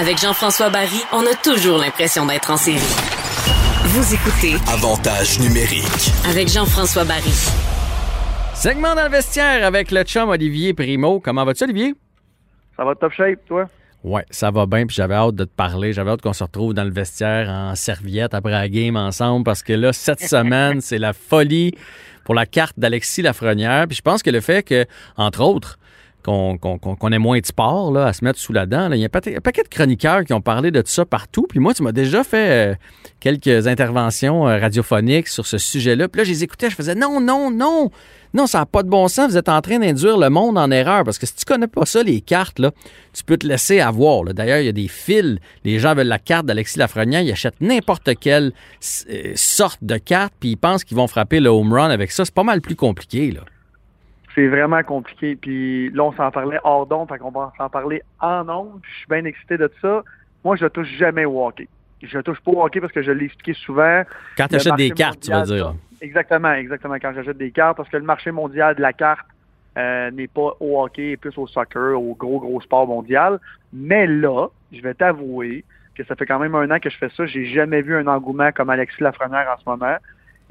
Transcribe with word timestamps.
Avec 0.00 0.18
Jean-François 0.18 0.70
Barry, 0.70 1.00
on 1.12 1.20
a 1.20 1.34
toujours 1.42 1.78
l'impression 1.78 2.24
d'être 2.26 2.50
en 2.50 2.56
série. 2.56 2.78
Vous 3.84 4.14
écoutez 4.14 4.54
Avantage 4.72 5.38
numérique. 5.40 6.10
avec 6.28 6.48
Jean-François 6.48 7.04
Barry. 7.04 7.34
Segment 8.54 8.94
dans 8.94 9.04
le 9.04 9.10
vestiaire 9.10 9.66
avec 9.66 9.90
le 9.90 10.02
chum 10.04 10.28
Olivier 10.30 10.72
Primo. 10.74 11.20
Comment 11.20 11.44
vas-tu, 11.44 11.64
Olivier? 11.64 11.94
Ça 12.76 12.84
va 12.84 12.94
top 12.94 13.12
shape, 13.12 13.40
toi? 13.46 13.66
Ouais, 14.02 14.24
ça 14.30 14.50
va 14.50 14.64
bien, 14.64 14.86
puis 14.86 14.96
j'avais 14.96 15.14
hâte 15.14 15.34
de 15.34 15.44
te 15.44 15.54
parler. 15.54 15.92
J'avais 15.92 16.10
hâte 16.12 16.22
qu'on 16.22 16.32
se 16.32 16.44
retrouve 16.44 16.72
dans 16.72 16.84
le 16.84 16.90
vestiaire 16.92 17.48
en 17.50 17.74
serviette 17.74 18.32
après 18.32 18.52
la 18.52 18.68
game 18.68 18.96
ensemble 18.96 19.44
parce 19.44 19.62
que 19.62 19.74
là, 19.74 19.92
cette 19.92 20.20
semaine, 20.26 20.80
c'est 20.80 20.98
la 20.98 21.12
folie 21.12 21.72
pour 22.24 22.34
la 22.34 22.46
carte 22.46 22.78
d'Alexis 22.78 23.20
Lafrenière. 23.22 23.86
Puis 23.86 23.96
je 23.98 24.02
pense 24.02 24.22
que 24.22 24.30
le 24.30 24.40
fait 24.40 24.62
que, 24.62 24.86
entre 25.16 25.42
autres, 25.42 25.78
qu'on 26.22 27.12
ait 27.12 27.18
moins 27.18 27.38
de 27.38 27.46
sport 27.46 27.92
là, 27.92 28.06
à 28.06 28.12
se 28.12 28.24
mettre 28.24 28.38
sous 28.38 28.52
la 28.52 28.66
dent. 28.66 28.90
Il 28.92 28.98
y 28.98 29.04
a 29.04 29.06
un 29.06 29.40
paquet, 29.40 29.62
de 29.62 29.68
chroniqueurs 29.68 30.24
qui 30.24 30.32
ont 30.32 30.40
parlé 30.40 30.70
de 30.70 30.82
ça 30.84 31.04
partout. 31.04 31.46
Puis 31.48 31.58
moi, 31.58 31.74
tu 31.74 31.82
m'as 31.82 31.92
déjà 31.92 32.24
fait 32.24 32.70
euh, 32.72 32.74
quelques 33.20 33.66
interventions 33.66 34.48
euh, 34.48 34.58
radiophoniques 34.58 35.28
sur 35.28 35.46
ce 35.46 35.58
sujet-là. 35.58 36.08
Puis 36.08 36.20
là, 36.20 36.24
je 36.24 36.30
les 36.30 36.44
écoutais, 36.44 36.70
je 36.70 36.74
faisais 36.74 36.94
non, 36.94 37.20
non, 37.20 37.50
non. 37.50 37.90
Non, 38.32 38.46
ça 38.46 38.60
n'a 38.60 38.66
pas 38.66 38.82
de 38.82 38.88
bon 38.88 39.08
sens. 39.08 39.30
Vous 39.30 39.36
êtes 39.36 39.48
en 39.48 39.60
train 39.60 39.78
d'induire 39.78 40.16
le 40.16 40.30
monde 40.30 40.56
en 40.56 40.70
erreur. 40.70 41.04
Parce 41.04 41.18
que 41.18 41.26
si 41.26 41.34
tu 41.34 41.44
connais 41.44 41.66
pas 41.66 41.84
ça, 41.84 42.02
les 42.02 42.20
cartes, 42.20 42.60
tu 43.12 43.24
peux 43.24 43.36
te 43.36 43.46
laisser 43.46 43.80
avoir. 43.80 44.22
D'ailleurs, 44.24 44.60
il 44.60 44.66
y 44.66 44.68
a 44.68 44.72
des 44.72 44.88
fils. 44.88 45.38
Les 45.64 45.78
gens 45.78 45.94
veulent 45.94 46.06
la 46.06 46.20
carte 46.20 46.46
d'Alexis 46.46 46.78
Lafrenière. 46.78 47.22
Ils 47.22 47.32
achètent 47.32 47.60
n'importe 47.60 48.10
quelle 48.20 48.52
euh, 49.10 49.32
sorte 49.34 49.80
de 49.82 49.96
carte, 49.96 50.32
puis 50.38 50.50
ils 50.50 50.56
pensent 50.56 50.84
qu'ils 50.84 50.96
vont 50.96 51.08
frapper 51.08 51.40
le 51.40 51.50
home 51.50 51.72
run 51.72 51.90
avec 51.90 52.12
ça. 52.12 52.24
C'est 52.24 52.34
pas 52.34 52.44
mal 52.44 52.60
plus 52.60 52.76
compliqué. 52.76 53.32
Là. 53.32 53.40
C'est 54.34 54.48
vraiment 54.48 54.82
compliqué. 54.82 55.36
Puis 55.36 55.90
là, 55.90 56.04
on 56.04 56.12
s'en 56.12 56.30
parlait 56.30 56.58
hors 56.64 56.86
d'onde, 56.86 57.08
fait 57.08 57.18
qu'on 57.18 57.30
va 57.30 57.52
s'en 57.58 57.68
parler 57.68 58.02
en 58.20 58.48
onde. 58.48 58.80
Je 58.82 58.96
suis 58.98 59.06
bien 59.08 59.24
excité 59.24 59.56
de 59.58 59.70
ça. 59.80 60.02
Moi, 60.44 60.56
je 60.56 60.66
touche 60.66 60.88
jamais 60.98 61.24
au 61.24 61.44
hockey. 61.44 61.68
Je 62.02 62.18
touche 62.20 62.40
pas 62.40 62.52
au 62.52 62.64
hockey 62.64 62.80
parce 62.80 62.92
que 62.92 63.02
je 63.02 63.10
l'ai 63.10 63.26
expliqué 63.26 63.54
souvent. 63.54 64.02
Quand 64.36 64.46
tu 64.46 64.56
achètes 64.56 64.76
des 64.76 64.90
cartes, 64.90 65.20
tu 65.20 65.30
vas 65.30 65.42
dire. 65.42 65.74
Exactement, 66.00 66.52
exactement. 66.52 66.94
Quand 66.94 67.12
j'achète 67.14 67.36
des 67.36 67.50
cartes, 67.50 67.76
parce 67.76 67.88
que 67.88 67.96
le 67.96 68.04
marché 68.04 68.30
mondial 68.30 68.74
de 68.74 68.80
la 68.80 68.92
carte 68.92 69.26
euh, 69.76 70.10
n'est 70.10 70.28
pas 70.28 70.56
au 70.60 70.82
hockey, 70.82 71.16
plus 71.16 71.36
au 71.36 71.46
soccer, 71.46 72.00
au 72.00 72.14
gros, 72.14 72.40
gros 72.40 72.60
sport 72.60 72.86
mondial. 72.86 73.38
Mais 73.72 74.06
là, 74.06 74.48
je 74.72 74.80
vais 74.80 74.94
t'avouer 74.94 75.64
que 75.94 76.04
ça 76.04 76.14
fait 76.16 76.26
quand 76.26 76.38
même 76.38 76.54
un 76.54 76.70
an 76.70 76.78
que 76.78 76.88
je 76.88 76.96
fais 76.96 77.10
ça. 77.16 77.26
J'ai 77.26 77.46
jamais 77.46 77.82
vu 77.82 77.96
un 77.96 78.06
engouement 78.06 78.50
comme 78.52 78.70
Alexis 78.70 79.02
Lafrenière 79.02 79.54
en 79.54 79.60
ce 79.60 79.68
moment. 79.68 79.96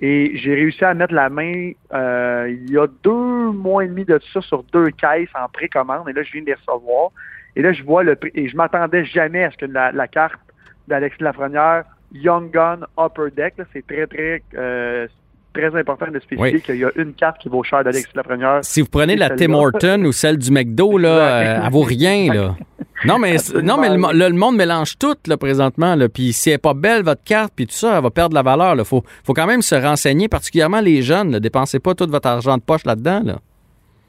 Et 0.01 0.31
j'ai 0.35 0.55
réussi 0.55 0.83
à 0.85 0.93
mettre 0.93 1.13
la 1.13 1.29
main 1.29 1.71
euh, 1.93 2.49
il 2.49 2.71
y 2.71 2.77
a 2.77 2.87
deux 3.03 3.51
mois 3.51 3.83
et 3.83 3.87
demi 3.87 4.05
de 4.05 4.19
ça 4.33 4.39
sur 4.41 4.63
deux 4.71 4.91
caisses 4.91 5.27
en 5.35 5.49
précommande. 5.49 6.07
Et 6.09 6.13
là, 6.13 6.23
je 6.23 6.31
viens 6.31 6.41
de 6.41 6.47
les 6.47 6.53
recevoir. 6.53 7.09
Et 7.55 7.61
là, 7.61 7.73
je 7.73 7.83
vois 7.83 8.03
le 8.03 8.15
prix. 8.15 8.31
Et 8.33 8.47
je 8.47 8.55
m'attendais 8.55 9.03
jamais 9.03 9.43
à 9.43 9.51
ce 9.51 9.57
que 9.57 9.65
la, 9.65 9.91
la 9.91 10.07
carte 10.07 10.39
d'Alexis 10.87 11.21
Lafrenière, 11.21 11.83
Young 12.13 12.49
Gun 12.51 12.79
Upper 12.97 13.29
Deck, 13.35 13.55
là, 13.57 13.65
c'est 13.73 13.85
très, 13.85 14.07
très, 14.07 14.41
euh, 14.55 15.05
très 15.53 15.75
important 15.77 16.07
de 16.09 16.19
spécifier 16.19 16.53
Oui. 16.55 16.61
qu'il 16.61 16.75
y 16.77 16.85
a 16.85 16.91
une 16.95 17.13
carte 17.13 17.39
qui 17.39 17.49
vaut 17.49 17.63
cher 17.63 17.83
d'Alexis 17.83 18.13
Lafrenière. 18.15 18.59
Si 18.61 18.79
vous 18.81 18.87
prenez 18.89 19.17
la. 19.17 19.31
Tim 19.31 19.53
Horton 19.53 20.03
ou 20.05 20.11
celle 20.13 20.37
du 20.37 20.49
McDo, 20.51 20.97
là, 20.97 21.63
elle 21.65 21.71
vaut 21.71 21.81
rien, 21.83 22.33
là. 22.33 22.55
Non, 23.05 23.17
mais, 23.17 23.37
non, 23.63 23.77
mais 23.77 23.89
le, 23.89 23.97
mo- 23.97 24.11
le- 24.11 24.27
le 24.29 24.35
monde 24.35 24.55
mélange 24.57 24.97
tout, 24.97 25.15
là, 25.27 25.37
présentement, 25.37 25.95
là. 25.95 26.09
Puis 26.09 26.33
si 26.33 26.49
elle 26.49 26.55
n'est 26.55 26.57
pas 26.59 26.73
belle, 26.73 27.03
votre 27.03 27.23
carte, 27.23 27.53
puis 27.55 27.65
tout 27.65 27.73
ça, 27.73 27.95
elle 27.97 28.03
va 28.03 28.09
perdre 28.09 28.31
de 28.31 28.35
la 28.35 28.41
valeur, 28.41 28.75
là. 28.75 28.83
Faut, 28.83 29.03
faut 29.23 29.33
quand 29.33 29.47
même 29.47 29.61
se 29.61 29.75
renseigner, 29.75 30.27
particulièrement 30.27 30.81
les 30.81 31.01
jeunes, 31.01 31.31
là. 31.31 31.39
Dépensez 31.39 31.79
pas 31.79 31.95
tout 31.95 32.07
votre 32.09 32.27
argent 32.27 32.57
de 32.57 32.61
poche 32.61 32.85
là-dedans, 32.85 33.21
là. 33.23 33.39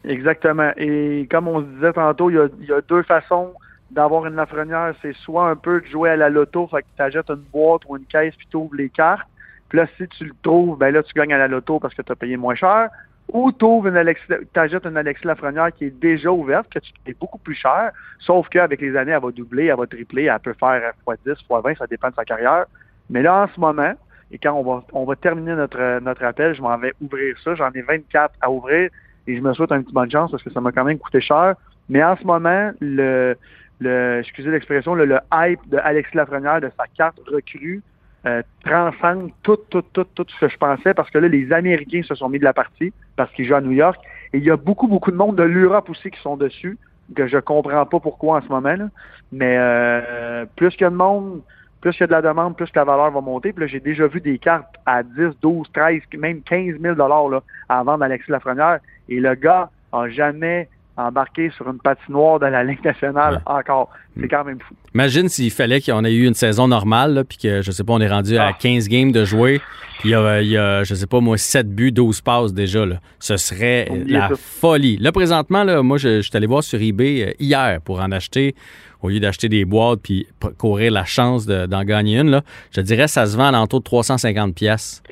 Exactement. 0.05 0.71
Et 0.77 1.28
comme 1.31 1.49
on 1.49 1.61
se 1.61 1.67
disait 1.67 1.93
tantôt, 1.93 2.31
il 2.31 2.34
y 2.37 2.39
a, 2.39 2.49
il 2.61 2.69
y 2.69 2.73
a 2.73 2.81
deux 2.81 3.03
façons 3.03 3.53
d'avoir 3.91 4.27
une 4.27 4.34
Lafrenière. 4.34 4.95
C'est 5.03 5.15
soit 5.17 5.49
un 5.51 5.57
peu 5.57 5.81
de 5.81 5.87
jouer 5.87 6.11
à 6.11 6.17
la 6.17 6.31
loto, 6.31 6.67
fait 6.69 6.83
que 6.83 6.87
tu 6.97 7.03
achètes 7.03 7.28
une 7.28 7.45
boîte 7.53 7.83
ou 7.89 7.97
une 7.97 8.05
caisse 8.07 8.34
puis 8.37 8.47
tu 8.51 8.57
ouvres 8.57 8.75
les 8.77 8.89
cartes. 8.89 9.27
Puis 9.69 9.78
là, 9.78 9.87
si 9.99 10.09
tu 10.09 10.25
le 10.25 10.33
trouves, 10.43 10.78
ben 10.78 10.91
là, 10.93 11.03
tu 11.03 11.12
gagnes 11.15 11.33
à 11.34 11.39
la 11.39 11.49
loto 11.49 11.78
parce 11.78 11.95
que 11.95 12.03
tu 12.03 12.11
as 12.11 12.17
payé 12.17 12.37
moins 12.37 12.55
cher. 12.55 12.89
Ou 13.33 13.53
tu 13.53 13.65
une 13.65 13.97
Alexis, 13.97 14.25
t'achètes 14.53 14.87
une 14.87 14.97
Alexis 14.97 15.27
Lafrenière 15.27 15.73
qui 15.73 15.87
est 15.87 16.01
déjà 16.01 16.33
ouverte, 16.33 16.69
que 16.69 16.79
tu 16.79 16.93
payes 17.05 17.17
beaucoup 17.19 17.39
plus 17.39 17.55
cher, 17.55 17.93
sauf 18.19 18.49
qu'avec 18.49 18.81
les 18.81 18.97
années, 18.97 19.13
elle 19.13 19.23
va 19.23 19.31
doubler, 19.31 19.67
elle 19.67 19.77
va 19.77 19.87
tripler, 19.87 20.25
elle 20.25 20.39
peut 20.41 20.55
faire 20.59 20.93
x10, 21.07 21.37
x20, 21.49 21.79
ça 21.79 21.87
dépend 21.87 22.09
de 22.09 22.15
sa 22.15 22.25
carrière. 22.25 22.67
Mais 23.09 23.23
là, 23.23 23.45
en 23.45 23.49
ce 23.55 23.61
moment, 23.61 23.95
et 24.33 24.39
quand 24.39 24.53
on 24.53 24.63
va, 24.63 24.85
on 24.93 25.05
va 25.05 25.17
terminer 25.17 25.55
notre, 25.55 26.01
notre 26.01 26.25
appel, 26.25 26.55
je 26.55 26.63
m'en 26.63 26.77
vais 26.79 26.93
ouvrir 27.01 27.37
ça. 27.43 27.55
J'en 27.55 27.71
ai 27.73 27.83
24 27.83 28.35
à 28.41 28.51
ouvrir 28.51 28.91
et 29.27 29.37
je 29.37 29.41
me 29.41 29.53
souhaite 29.53 29.73
un 29.73 29.83
petit 29.83 29.93
bonne 29.93 30.11
chance 30.11 30.31
parce 30.31 30.43
que 30.43 30.51
ça 30.51 30.61
m'a 30.61 30.73
quand 30.73 30.85
même 30.85 30.99
coûté 30.99 31.21
cher. 31.21 31.55
Mais 31.89 32.03
en 32.03 32.17
ce 32.17 32.25
moment, 32.25 32.71
le, 32.81 33.37
le 33.81 34.21
excusez 34.21 34.51
l'expression, 34.51 34.95
le, 34.95 35.05
le 35.05 35.19
hype 35.33 35.69
de 35.69 35.79
Alexis 35.79 36.17
Lafrenière, 36.17 36.61
de 36.61 36.71
sa 36.77 36.85
carte 36.97 37.19
recrue, 37.27 37.83
euh, 38.27 38.43
transcende 38.65 39.31
tout, 39.43 39.59
tout, 39.71 39.83
tout, 39.93 40.05
tout 40.15 40.27
ce 40.29 40.41
que 40.41 40.49
je 40.49 40.59
pensais 40.59 40.93
parce 40.93 41.11
que 41.11 41.19
là, 41.19 41.29
les 41.29 41.53
Américains 41.53 42.03
se 42.03 42.15
sont 42.15 42.29
mis 42.29 42.39
de 42.39 42.45
la 42.45 42.53
partie 42.53 42.93
parce 43.17 43.33
qu'ils 43.33 43.47
jouent 43.47 43.55
à 43.55 43.61
New 43.61 43.73
York. 43.73 43.99
Et 44.33 44.39
il 44.39 44.45
y 44.45 44.51
a 44.51 44.57
beaucoup, 44.57 44.87
beaucoup 44.87 45.11
de 45.11 45.17
monde 45.17 45.37
de 45.37 45.43
l'Europe 45.43 45.89
aussi 45.89 46.11
qui 46.11 46.21
sont 46.21 46.37
dessus, 46.37 46.77
que 47.17 47.27
je 47.27 47.39
comprends 47.39 47.87
pas 47.87 47.99
pourquoi 47.99 48.39
en 48.39 48.43
ce 48.43 48.49
moment. 48.49 48.75
Là. 48.75 48.89
Mais 49.33 49.57
euh, 49.59 50.45
plus 50.57 50.71
qu'il 50.71 50.83
y 50.83 50.85
a 50.85 50.91
de 50.91 50.97
monde, 50.97 51.41
plus 51.81 51.97
il 51.97 52.01
y 52.01 52.05
a 52.05 52.07
de 52.09 52.13
la 52.13 52.23
demande, 52.23 52.57
plus 52.57 52.69
la 52.75 52.85
valeur 52.85 53.11
va 53.11 53.21
monter. 53.21 53.53
Puis 53.53 53.63
là, 53.63 53.67
j'ai 53.67 53.81
déjà 53.81 54.07
vu 54.07 54.21
des 54.21 54.39
cartes 54.39 54.75
à 54.87 55.03
10, 55.03 55.41
12, 55.41 55.67
13, 55.73 56.03
même 56.19 56.43
15 56.43 56.79
000 56.81 56.95
là, 56.95 57.43
à 57.69 57.83
vendre 57.83 58.05
Alexis 58.05 58.31
Lafrenière. 58.31 58.81
Et 59.09 59.19
le 59.19 59.35
gars 59.35 59.71
a 59.93 60.09
jamais 60.09 60.69
embarqué 60.97 61.51
sur 61.56 61.69
une 61.71 61.78
patinoire 61.78 62.39
de 62.41 62.47
la 62.47 62.62
Ligue 62.65 62.84
nationale 62.84 63.41
encore. 63.47 63.89
C'est 64.21 64.28
quand 64.28 64.45
même 64.45 64.59
fou. 64.61 64.75
Imagine 64.95 65.28
s'il 65.28 65.51
fallait 65.51 65.81
qu'on 65.81 66.05
ait 66.05 66.12
eu 66.12 66.27
une 66.27 66.34
saison 66.34 66.69
normale, 66.69 67.25
puis 67.28 67.39
que, 67.39 67.62
je 67.62 67.71
sais 67.71 67.84
pas, 67.84 67.93
on 67.95 68.01
est 68.01 68.09
rendu 68.09 68.37
à 68.37 68.49
Ah. 68.49 68.53
15 68.53 68.89
games 68.89 69.12
de 69.12 69.25
jouer, 69.25 69.61
puis 70.01 70.11
il 70.11 70.12
y 70.12 70.15
a, 70.15 70.43
il 70.43 70.49
y 70.49 70.59
a, 70.59 70.83
je 70.84 70.95
sais 70.95 71.06
pas, 71.06 71.21
moi, 71.21 71.39
7 71.39 71.75
buts, 71.75 71.93
12 71.93 72.21
passes 72.21 72.53
déjà, 72.53 72.84
là. 72.84 72.97
Ce 73.19 73.37
serait 73.37 73.87
Oubliez 73.91 74.19
la 74.19 74.28
ça. 74.28 74.34
folie. 74.37 74.97
Là, 74.99 75.12
présentement, 75.12 75.65
là, 75.65 75.83
moi, 75.83 75.97
je, 75.97 76.17
je 76.21 76.28
suis 76.28 76.37
allé 76.37 76.47
voir 76.47 76.62
sur 76.62 76.81
eBay 76.83 77.28
euh, 77.28 77.33
hier 77.39 77.81
pour 77.83 78.01
en 78.01 78.11
acheter, 78.12 78.55
au 79.01 79.09
lieu 79.09 79.21
d'acheter 79.21 79.49
des 79.49 79.65
boîtes 79.65 80.01
puis 80.03 80.27
courir 80.59 80.92
la 80.92 81.04
chance 81.07 81.47
de- 81.47 81.65
d'en 81.66 81.84
gagner 81.84 82.19
une, 82.19 82.31
là. 82.31 82.42
Je 82.72 82.81
dirais 82.83 83.09
ça 83.09 83.25
se 83.27 83.37
vend 83.37 83.47
à 83.47 83.53
l'entour 83.53 83.78
de 83.81 83.84
350 83.84 84.54
pièces 84.54 85.03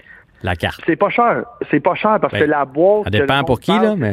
la 0.43 0.55
carte. 0.55 0.81
C'est 0.87 0.97
pas 0.97 1.09
cher. 1.11 1.45
C'est 1.71 1.81
pas 1.81 1.95
cher 1.95 2.19
parce 2.21 2.33
Ben, 2.33 2.41
que 2.41 2.45
la 2.45 2.65
boîte. 2.65 3.05
ça 3.05 3.11
dépend 3.11 3.43
pour 3.45 3.59
qui, 3.61 3.71
là, 3.73 3.95
mais- 3.97 4.13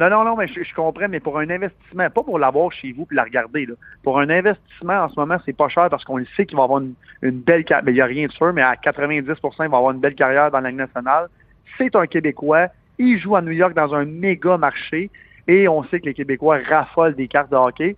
Non, 0.00 0.08
non, 0.08 0.24
non, 0.24 0.34
mais 0.34 0.46
je, 0.46 0.74
comprends, 0.74 1.08
mais 1.10 1.20
pour 1.20 1.38
un 1.38 1.50
investissement, 1.50 2.08
pas 2.08 2.22
pour 2.22 2.38
l'avoir 2.38 2.72
chez 2.72 2.90
vous 2.92 3.04
puis 3.04 3.14
la 3.14 3.24
regarder. 3.24 3.68
Pour 4.02 4.18
un 4.18 4.30
investissement, 4.30 4.94
en 4.94 5.10
ce 5.10 5.20
moment, 5.20 5.36
c'est 5.44 5.54
pas 5.54 5.68
cher 5.68 5.90
parce 5.90 6.04
qu'on 6.04 6.16
le 6.16 6.24
sait 6.34 6.46
qu'il 6.46 6.56
va 6.56 6.62
avoir 6.62 6.80
une, 6.80 6.94
belle 7.22 7.66
carrière. 7.66 7.86
Il 7.86 7.92
n'y 7.92 8.00
a 8.00 8.06
rien 8.06 8.26
de 8.26 8.32
sûr, 8.32 8.50
mais 8.54 8.62
à 8.62 8.76
90% 8.76 9.20
il 9.20 9.68
va 9.68 9.76
avoir 9.76 9.90
une 9.90 10.00
belle 10.00 10.14
carrière 10.14 10.50
dans 10.50 10.60
la 10.60 10.72
nationale. 10.72 11.28
C'est 11.76 11.94
un 11.94 12.06
Québécois. 12.06 12.68
Il 12.98 13.18
joue 13.18 13.36
à 13.36 13.42
New 13.42 13.52
York 13.52 13.74
dans 13.74 13.94
un 13.94 14.06
méga 14.06 14.56
marché 14.56 15.10
et 15.46 15.68
on 15.68 15.84
sait 15.84 16.00
que 16.00 16.06
les 16.06 16.14
Québécois 16.14 16.60
raffolent 16.66 17.14
des 17.14 17.28
cartes 17.28 17.50
de 17.50 17.56
hockey. 17.56 17.94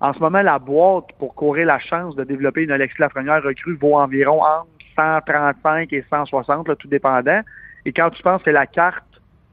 En 0.00 0.12
ce 0.12 0.18
moment, 0.18 0.42
la 0.42 0.58
boîte 0.58 1.06
pour 1.18 1.34
courir 1.34 1.68
la 1.68 1.78
chance 1.78 2.14
de 2.16 2.24
développer 2.24 2.64
une 2.64 2.70
Alexis 2.70 3.00
Lafrenière 3.00 3.42
recrue 3.42 3.76
vaut 3.76 3.96
environ 3.96 4.42
entre 4.42 4.66
135 4.94 5.90
et 5.94 6.04
160, 6.10 6.68
là, 6.68 6.76
tout 6.76 6.88
dépendant. 6.88 7.40
Et 7.86 7.94
quand 7.94 8.10
tu 8.10 8.22
penses 8.22 8.42
que 8.42 8.50
la 8.50 8.66
carte 8.66 9.05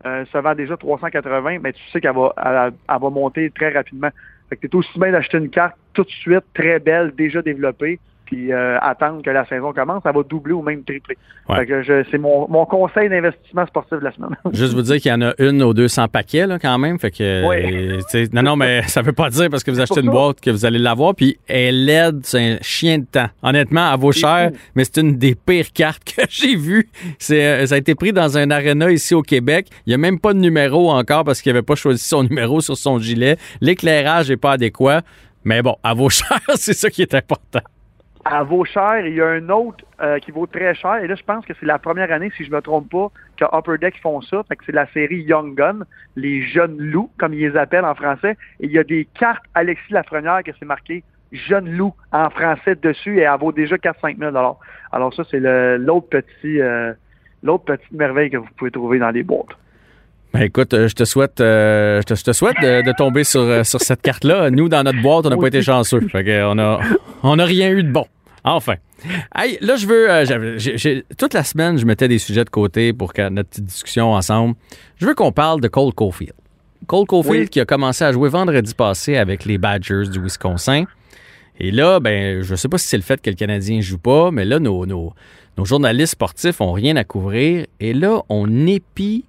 euh, 0.06 0.26
se 0.26 0.38
vend 0.38 0.56
déjà 0.56 0.78
380, 0.78 1.60
mais 1.60 1.74
tu 1.74 1.82
sais 1.92 2.02
qu'elle 2.02 2.14
va, 2.14 2.34
elle, 2.38 2.74
elle 2.90 3.02
va 3.02 3.10
monter 3.10 3.50
très 3.52 3.70
rapidement. 3.70 4.10
Fait 4.50 4.58
que 4.58 4.68
t'es 4.68 4.76
aussi 4.76 5.00
bien 5.00 5.12
d'acheter 5.12 5.38
une 5.38 5.50
carte 5.50 5.76
tout 5.94 6.04
de 6.04 6.10
suite, 6.10 6.44
très 6.54 6.80
belle, 6.80 7.14
déjà 7.16 7.42
développée, 7.42 8.00
puis 8.34 8.52
euh, 8.52 8.78
attendre 8.82 9.22
que 9.22 9.30
la 9.30 9.46
saison 9.48 9.74
commence, 9.74 10.02
ça 10.04 10.12
va 10.12 10.24
doubler 10.24 10.54
ou 10.54 10.62
même 10.62 10.84
tripler. 10.84 11.18
Ouais. 11.50 11.58
Fait 11.60 11.66
que 11.68 11.84
je- 11.84 12.04
c'est 12.10 12.18
mon, 12.18 12.48
mon 12.50 12.66
conseil 12.66 13.10
d'investissement 13.10 13.66
sportif 13.68 14.00
de 14.00 14.04
la 14.04 14.12
semaine. 14.14 14.32
Juste 14.54 14.74
vous 14.74 14.82
dire 14.82 14.96
qu'il 14.98 15.12
y 15.12 15.14
en 15.14 15.22
a 15.22 15.34
une 15.40 15.62
aux 15.62 15.74
200 15.74 16.08
paquets, 16.08 16.48
là, 16.48 16.58
quand 16.60 16.78
même. 16.78 16.98
Fait 17.00 17.12
que, 17.12 17.48
Oui. 17.48 18.00
euh, 18.16 18.26
non, 18.34 18.42
non, 18.44 18.56
mais 18.56 18.82
ça 18.84 19.02
veut 19.02 19.12
pas 19.14 19.30
dire 19.30 19.50
parce 19.50 19.64
que 19.64 19.72
vous 19.72 19.80
achetez 19.82 20.02
une 20.02 20.10
boîte 20.10 20.42
que 20.42 20.50
vous 20.50 20.66
allez 20.66 20.80
l'avoir. 20.80 21.14
Puis 21.16 21.38
elle 21.48 21.88
aide, 21.90 22.22
c'est 22.24 22.54
un 22.54 22.58
chien 22.62 23.00
de 23.00 23.06
temps. 23.06 23.28
Honnêtement, 23.42 23.92
elle 23.94 24.00
vaut 24.00 24.12
cher, 24.12 24.52
mais 24.76 24.84
c'est 24.86 24.98
une 25.02 25.18
des 25.18 25.36
pires 25.36 25.72
cartes 25.74 26.04
que 26.16 26.24
j'ai 26.30 26.56
vues. 26.56 26.90
C'est, 27.20 27.46
euh, 27.46 27.66
ça 27.68 27.76
a 27.76 27.78
été 27.78 27.94
pris 27.96 28.14
dans 28.14 28.38
un 28.38 28.50
aréna 28.52 28.92
ici 28.92 29.14
au 29.14 29.22
Québec. 29.22 29.68
Il 29.86 29.90
n'y 29.90 29.94
a 29.96 29.98
même 29.98 30.20
pas 30.20 30.34
de 30.34 30.40
numéro 30.40 30.90
encore 30.92 31.24
parce 31.24 31.42
qu'il 31.42 31.52
n'avait 31.52 31.64
pas 31.64 31.76
choisi 31.76 32.04
son 32.04 32.24
numéro 32.30 32.62
sur 32.62 32.78
son 32.78 33.00
gilet. 33.00 33.38
L'éclairage 33.62 34.30
n'est 34.30 34.38
pas 34.38 34.54
adéquat. 34.54 35.02
Mais 35.46 35.62
bon, 35.62 35.76
elle 35.84 35.98
vaut 35.98 36.10
cher, 36.10 36.40
c'est 36.56 36.74
ça 36.74 36.90
qui 36.90 37.02
est 37.02 37.14
important. 37.14 37.60
Elle 38.26 38.46
vaut 38.46 38.64
cher. 38.66 39.06
Il 39.06 39.16
y 39.16 39.22
a 39.22 39.28
un 39.28 39.50
autre 39.50 39.84
euh, 40.02 40.20
qui 40.20 40.32
vaut 40.32 40.48
très 40.48 40.74
cher. 40.76 40.96
Et 40.98 41.08
là, 41.08 41.16
je 41.16 41.24
pense 41.24 41.46
que 41.46 41.54
c'est 41.60 41.66
la 41.66 41.80
première 41.80 42.12
année, 42.12 42.32
si 42.38 42.46
je 42.46 42.52
me 42.52 42.62
trompe 42.62 42.90
pas, 42.90 43.12
que 43.38 43.46
Upper 43.54 43.78
Deck 43.80 44.00
font 44.02 44.22
ça. 44.22 44.44
Fait 44.48 44.56
que 44.56 44.64
c'est 44.66 44.72
la 44.72 44.88
série 44.88 45.22
Young 45.24 45.56
Gun, 45.56 45.80
les 46.16 46.42
jeunes 46.42 46.78
loups, 46.78 47.12
comme 47.18 47.34
ils 47.34 47.50
les 47.50 47.58
appellent 47.58 47.86
en 47.86 47.96
français. 47.96 48.38
Et 48.60 48.68
il 48.68 48.72
y 48.72 48.80
a 48.80 48.84
des 48.84 49.08
cartes 49.20 49.44
Alexis 49.54 49.92
Lafrenière 49.92 50.44
que 50.44 50.52
c'est 50.58 50.66
marqué 50.66 51.04
jeune 51.34 51.70
loup 51.76 51.94
en 52.12 52.30
français 52.30 52.76
dessus 52.76 53.18
et 53.18 53.24
elle 53.24 53.40
vaut 53.40 53.52
déjà 53.52 53.76
4-5 53.76 54.20
000 54.20 54.38
Alors 54.92 55.14
ça, 55.14 55.24
c'est 55.30 55.40
l'autre 55.80 56.08
petit, 56.10 56.62
euh, 56.62 56.94
l'autre 57.42 57.66
petite 57.66 57.92
merveille 57.92 58.30
que 58.30 58.38
vous 58.38 58.48
pouvez 58.56 58.72
trouver 58.72 59.00
dans 59.00 59.10
les 59.10 59.24
boîtes. 59.24 59.58
Ben 60.34 60.42
écoute, 60.42 60.74
euh, 60.74 60.88
je 60.88 60.96
te 60.96 61.06
souhaite, 61.06 61.40
euh, 61.42 62.02
je 62.02 62.06
te, 62.06 62.16
je 62.16 62.24
te 62.24 62.32
souhaite 62.34 62.56
de, 62.62 62.82
de 62.84 62.92
tomber 62.98 63.24
sur, 63.24 63.42
euh, 63.42 63.64
sur 63.64 63.80
cette 63.82 64.02
carte-là. 64.02 64.50
Nous, 64.50 64.68
dans 64.68 64.82
notre 64.84 65.00
boîte, 65.02 65.28
on 65.28 65.30
n'a 65.30 65.38
pas 65.38 65.48
été 65.48 65.62
chanceux. 65.62 66.00
Fait 66.08 66.24
que 66.24 66.44
on 66.46 66.58
a, 66.58 66.80
on 67.22 67.38
a 67.38 67.46
rien 67.46 67.70
eu 67.70 67.84
de 67.84 67.92
bon. 67.92 68.06
Enfin. 68.44 68.76
Hey, 69.36 69.58
là, 69.62 69.76
je 69.76 69.86
veux. 69.86 70.10
euh, 70.10 71.00
toute 71.18 71.34
la 71.36 71.44
semaine, 71.44 71.78
je 71.78 71.86
mettais 71.86 72.08
des 72.08 72.18
sujets 72.18 72.44
de 72.46 72.50
côté 72.50 72.94
pour 72.94 73.14
que 73.14 73.30
notre 73.30 73.50
petite 73.50 73.66
discussion 73.66 74.14
ensemble. 74.14 74.56
Je 74.98 75.06
veux 75.06 75.14
qu'on 75.14 75.32
parle 75.32 75.62
de 75.62 75.68
Cole 75.68 75.94
Caulfield. 75.94 76.34
Cole 76.88 77.06
Caulfield 77.06 77.42
Oui. 77.44 77.50
qui 77.50 77.60
a 77.60 77.66
commencé 77.66 78.04
à 78.04 78.12
jouer 78.12 78.30
vendredi 78.30 78.74
passé 78.74 79.18
avec 79.18 79.46
les 79.46 79.58
Badgers 79.60 80.10
du 80.12 80.20
Wisconsin. 80.22 80.86
Et 81.60 81.70
là, 81.70 82.00
ben, 82.00 82.42
je 82.42 82.56
sais 82.56 82.68
pas 82.68 82.80
si 82.80 82.88
c'est 82.88 82.98
le 82.98 83.04
fait 83.04 83.22
que 83.22 83.30
le 83.30 83.36
Canadien 83.36 83.80
joue 83.82 84.00
pas, 84.00 84.32
mais 84.32 84.46
là, 84.46 84.58
nos, 84.60 84.86
nos, 84.88 85.14
nos 85.58 85.66
journalistes 85.66 86.14
sportifs 86.14 86.60
ont 86.60 86.72
rien 86.72 86.96
à 86.96 87.04
couvrir. 87.04 87.68
Et 87.80 87.94
là, 87.94 88.22
on 88.30 88.66
épie 88.66 89.26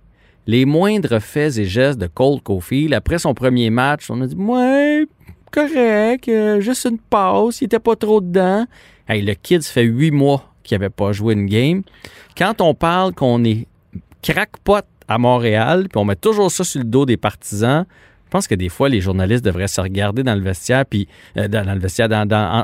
les 0.47 0.65
moindres 0.65 1.21
faits 1.21 1.59
et 1.59 1.65
gestes 1.65 1.99
de 1.99 2.07
Cole 2.07 2.41
Caulfield. 2.43 2.95
Après 2.95 3.19
son 3.19 3.35
premier 3.35 3.71
match, 3.71 4.11
on 4.11 4.21
a 4.21 4.27
dit 4.27 4.35
Ouais, 4.37 5.07
correct, 5.51 6.29
euh, 6.29 6.61
juste 6.61 6.85
une 6.85 6.99
passe, 6.99 7.61
il 7.61 7.65
était 7.65 7.79
pas 7.79 7.97
trop 7.97 8.21
dedans. 8.21 8.67
Hey, 9.09 9.23
le 9.23 9.35
kid, 9.35 9.63
fait 9.65 9.85
huit 9.85 10.11
mois 10.11 10.53
qu'il 10.63 10.79
n'avait 10.79 10.91
pas 10.91 11.13
joué 11.13 11.35
une 11.35 11.47
game. 11.47 11.83
Quand 12.37 12.61
on 12.61 12.75
parle 12.75 13.15
qu'on 13.15 13.45
est 13.45 13.67
crackpot 14.23 14.81
à 15.07 15.19
Montréal, 15.19 15.89
puis 15.91 15.99
on 16.01 16.05
met 16.05 16.17
toujours 16.17 16.51
ça 16.51 16.65
sur 16.65 16.81
le 16.81 16.87
dos 16.87 17.05
des 17.05 17.19
partisans, 17.19 17.85
pense 18.35 18.49
que 18.49 18.57
des 18.57 18.69
fois, 18.69 18.89
les 18.89 19.01
journalistes 19.01 19.45
devraient 19.45 19.69
se 19.69 19.81
regarder 19.81 20.25
dans 20.25 20.35
le 20.35 20.41
vestiaire, 20.41 20.85
puis 20.85 21.07
euh, 21.37 21.47
dans, 21.47 21.73
le 21.73 21.79
vestiaire, 21.79 22.09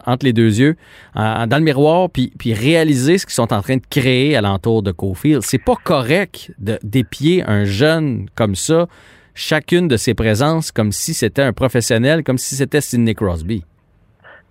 entre 0.04 0.26
les 0.26 0.32
deux 0.32 0.58
yeux, 0.58 0.74
dans 1.14 1.48
le 1.48 1.60
miroir, 1.60 2.10
puis, 2.10 2.32
puis 2.36 2.54
réaliser 2.54 3.18
ce 3.18 3.24
qu'ils 3.24 3.34
sont 3.34 3.52
en 3.52 3.62
train 3.62 3.76
de 3.76 3.86
créer 3.88 4.36
alentour 4.36 4.82
de 4.82 4.90
Cofield. 4.90 5.42
C'est 5.42 5.64
pas 5.64 5.76
correct 5.84 6.52
de 6.58 6.76
d'épier 6.82 7.44
un 7.46 7.64
jeune 7.64 8.26
comme 8.34 8.56
ça, 8.56 8.88
chacune 9.34 9.86
de 9.86 9.96
ses 9.96 10.14
présences, 10.14 10.72
comme 10.72 10.90
si 10.90 11.14
c'était 11.14 11.42
un 11.42 11.52
professionnel, 11.52 12.24
comme 12.24 12.38
si 12.38 12.56
c'était 12.56 12.80
Sidney 12.80 13.14
Crosby. 13.14 13.64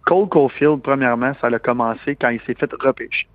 Cole 0.06 0.30
Caulfield, 0.30 0.81
premièrement, 0.81 1.33
ça 1.42 1.48
a 1.48 1.60
commencé 1.60 2.15
quand 2.15 2.30
il 2.30 2.39
s'est 2.48 2.56
fait 2.56 2.72
repêcher. 2.80 3.27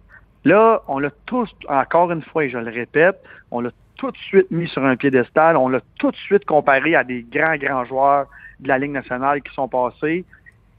Là, 0.44 0.82
on 0.88 0.98
l'a 0.98 1.10
tous, 1.26 1.50
encore 1.68 2.10
une 2.12 2.22
fois, 2.22 2.44
et 2.44 2.50
je 2.50 2.56
le 2.56 2.70
répète, 2.70 3.16
on 3.50 3.60
l'a 3.60 3.70
tout 4.04 4.10
de 4.10 4.18
suite 4.18 4.50
mis 4.50 4.68
sur 4.68 4.84
un 4.84 4.96
piédestal, 4.96 5.56
on 5.56 5.68
l'a 5.68 5.80
tout 5.98 6.10
de 6.10 6.16
suite 6.16 6.44
comparé 6.44 6.94
à 6.94 7.04
des 7.04 7.22
grands, 7.22 7.56
grands 7.56 7.84
joueurs 7.84 8.26
de 8.60 8.68
la 8.68 8.78
Ligue 8.78 8.92
nationale 8.92 9.40
qui 9.42 9.52
sont 9.54 9.68
passés. 9.68 10.24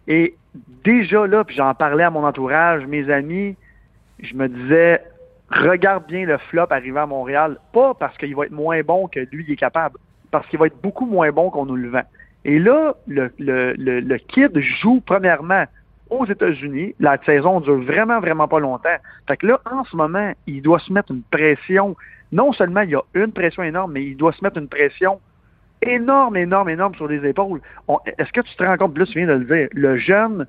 Et 0.07 0.36
déjà 0.83 1.25
là, 1.25 1.44
puis 1.44 1.56
j'en 1.56 1.74
parlais 1.74 2.04
à 2.04 2.12
mon 2.12 2.24
entourage, 2.24 2.86
mes 2.86 3.10
amis, 3.10 3.56
je 4.19 4.36
me 4.36 4.48
disais, 4.48 5.01
regarde 5.50 6.06
bien 6.07 6.25
le 6.25 6.38
flop 6.38 6.68
arriver 6.69 7.00
à 7.00 7.07
Montréal, 7.07 7.57
pas 7.74 7.94
parce 7.95 8.16
qu'il 8.18 8.36
va 8.36 8.45
être 8.45 8.51
moins 8.51 8.81
bon 8.81 9.07
que 9.07 9.22
lui 9.31 9.44
il 9.48 9.54
est 9.54 9.57
capable, 9.57 9.98
parce 10.30 10.48
qu'il 10.48 10.60
va 10.60 10.68
être 10.68 10.80
beaucoup 10.81 11.06
moins 11.06 11.31
bon 11.31 11.50
qu'on 11.50 11.66
nous 11.66 11.75
le 11.75 11.89
vend. 11.89 12.04
Et 12.44 12.60
là, 12.60 12.94
le, 13.07 13.33
le, 13.39 13.74
le, 13.74 14.01
le 14.01 14.18
kid 14.19 14.57
joue 14.60 15.01
premièrement 15.04 15.66
aux 16.12 16.25
États-Unis. 16.27 16.94
La 17.00 17.18
saison 17.24 17.60
dure 17.60 17.81
vraiment, 17.81 18.19
vraiment 18.19 18.48
pas 18.48 18.60
longtemps. 18.60 18.98
Fait 19.27 19.38
que 19.38 19.48
là, 19.48 19.60
en 19.66 19.83
ce 19.86 19.95
moment, 19.95 20.31
il 20.45 20.62
doit 20.62 20.80
se 20.80 20.94
mettre 20.94 21.12
une 21.12 21.24
pression. 21.24 21.95
Non 22.31 22.54
seulement 22.54 22.81
il 22.81 22.92
y 22.92 22.95
a 22.95 23.01
une 23.13 23.31
pression 23.31 23.63
énorme, 23.63 23.94
mais 23.94 24.04
il 24.04 24.18
doit 24.18 24.33
se 24.33 24.44
mettre 24.44 24.57
une 24.57 24.68
pression 24.68 25.19
énorme, 25.81 26.38
énorme, 26.38 26.69
énorme 26.69 26.95
sur 26.95 27.07
les 27.07 27.27
épaules. 27.27 27.62
Est-ce 28.18 28.31
que 28.31 28.42
tu 28.42 28.56
te 28.56 28.63
rends 28.63 28.77
compte, 28.77 28.98
là, 28.98 29.06
tu 29.06 29.19
viens 29.19 29.27
de 29.27 29.33
le 29.33 29.45
dire, 29.45 29.68
le 29.74 29.98
jeune, 29.98 30.45